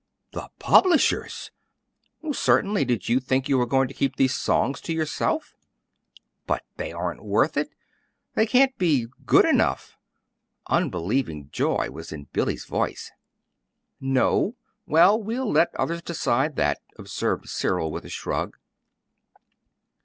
[0.31, 1.51] "The PUBLISHERS!"
[2.31, 2.85] "Certainly.
[2.85, 5.55] Did you think you were going to keep these songs to yourself?"
[6.47, 7.75] "But they aren't worth it!
[8.33, 9.99] They can't be good enough!"
[10.65, 13.11] Unbelieving joy was in Billy's voice.
[13.99, 14.55] "No?
[14.87, 18.57] Well, we'll let others decide that," observed Cyril, with a shrug.